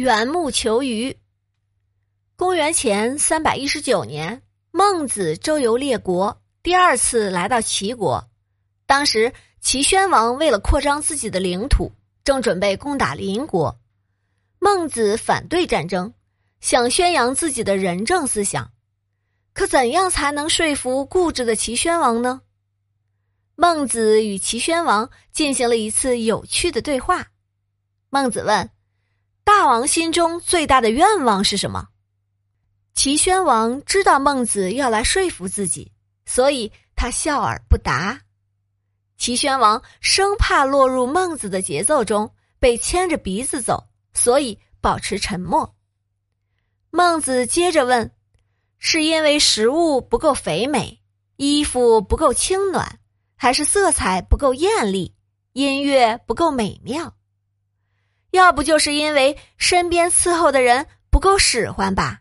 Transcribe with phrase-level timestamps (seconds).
[0.00, 1.14] 缘木求鱼。
[2.34, 8.30] 公元前三百一十九年，孟子周游列国，第二次来到齐国。
[8.86, 11.92] 当时齐宣王为了扩张自己的领土，
[12.24, 13.78] 正准备攻打邻国。
[14.58, 16.14] 孟子反对战争，
[16.60, 18.72] 想宣扬自己的仁政思想。
[19.52, 22.40] 可怎样才能说服固执的齐宣王呢？
[23.54, 27.26] 孟子与齐宣王进行了一次有趣的对话。
[28.08, 28.70] 孟子问。
[29.44, 31.88] 大王心中最大的愿望是什么？
[32.94, 35.92] 齐宣王知道孟子要来说服自己，
[36.26, 38.20] 所以他笑而不答。
[39.16, 45.74] 齐宣王生怕落入孟子的节奏中，被牵着鼻子走，所以保持沉默。
[46.90, 48.10] 孟子接着问
[48.78, 51.02] ：“是因为食物不够肥美，
[51.36, 52.98] 衣服不够轻暖，
[53.36, 55.14] 还是色彩不够艳丽，
[55.52, 57.14] 音乐不够美妙？”
[58.30, 62.18] 要不就是因为身边伺候的人不够使唤吧？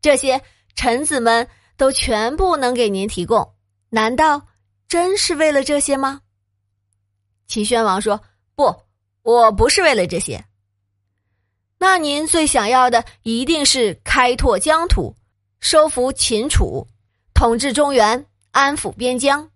[0.00, 0.42] 这些
[0.76, 3.54] 臣子们都全部能给您提供，
[3.90, 4.46] 难道
[4.86, 6.20] 真是为了这些吗？
[7.46, 8.20] 齐宣王说
[8.54, 8.74] ：“不，
[9.22, 10.44] 我不是为了这些。
[11.78, 15.16] 那您最想要的一定是开拓疆土，
[15.58, 16.86] 收服秦楚，
[17.34, 19.50] 统治中原，安抚边疆。”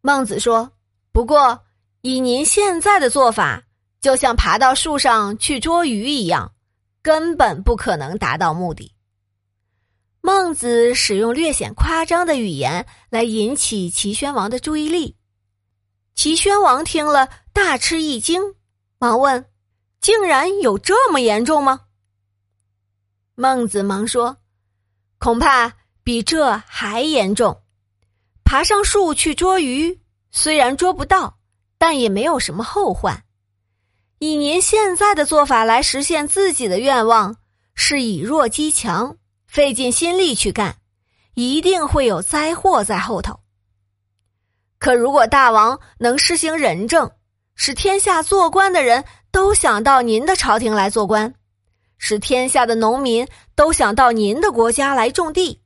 [0.00, 0.72] 孟子说
[1.12, 1.64] ：“不过
[2.00, 3.64] 以您现在的做法。”
[4.06, 6.52] 就像爬到树上去捉鱼一样，
[7.02, 8.94] 根本不可能达到目的。
[10.20, 15.16] 孟子使用略显夸张的语言来引起齐宣王的注意力。
[16.14, 18.40] 齐宣王听了大吃一惊，
[18.98, 19.44] 忙问
[20.00, 21.80] ：“竟然有这么严重吗？”
[23.34, 24.36] 孟子忙说
[25.18, 25.72] ：“恐怕
[26.04, 27.60] 比这还严重。
[28.44, 31.40] 爬上树去捉鱼，虽然捉不到，
[31.76, 33.20] 但也没有什么后患。”
[34.18, 37.36] 以您现在的做法来实现自己的愿望，
[37.74, 40.78] 是以弱击强，费尽心力去干，
[41.34, 43.40] 一定会有灾祸在后头。
[44.78, 47.10] 可如果大王能施行仁政，
[47.56, 51.34] 使天下做官的人都想到您的朝廷来做官，
[51.98, 55.60] 使天下的农民都想到您的国家来种地，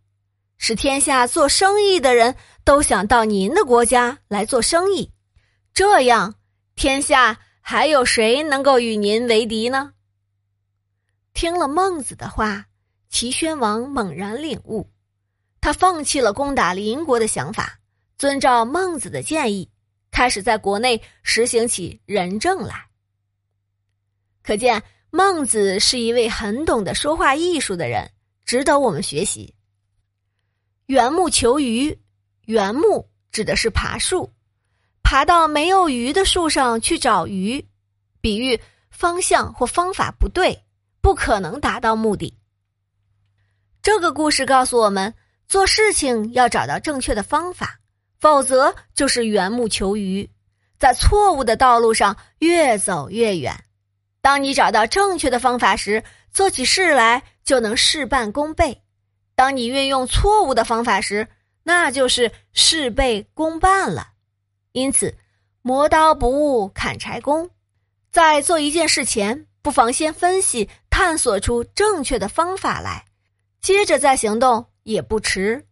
[0.59, 2.35] 使天下做生意的人
[2.65, 5.13] 都想到您的国家来做生意，
[5.73, 6.35] 这样
[6.75, 7.39] 天下。
[7.71, 9.93] 还有谁能够与您为敌呢？
[11.35, 12.67] 听了孟子的话，
[13.11, 14.91] 齐宣王猛然领悟，
[15.61, 17.79] 他放弃了攻打邻国的想法，
[18.19, 19.71] 遵照孟子的建议，
[20.11, 22.89] 开始在国内实行起仁政来。
[24.43, 28.11] 可见孟子是一位很懂得说话艺术的人，
[28.45, 29.55] 值得我们学习。
[30.87, 31.97] 缘木求鱼，
[32.47, 34.29] 缘木指的是爬树。
[35.11, 37.67] 爬到没有鱼的树上去找鱼，
[38.21, 38.61] 比喻
[38.93, 40.63] 方向或方法不对，
[41.01, 42.39] 不可能达到目的。
[43.83, 45.13] 这个故事告诉我们，
[45.49, 47.81] 做事情要找到正确的方法，
[48.21, 50.31] 否则就是缘木求鱼，
[50.79, 53.65] 在错误的道路上越走越远。
[54.21, 58.73] 当你找到正确的方法时，做起事来就能事半功倍；
[59.35, 61.27] 当你运用错误的方法时，
[61.65, 64.07] 那就是事倍功半了。
[64.73, 65.17] 因此，
[65.63, 67.51] 磨刀不误砍柴工，
[68.13, 73.05] 在做一件事前，不妨先分析、探索出正确的方法来，
[73.61, 75.67] 接着再行动也不迟。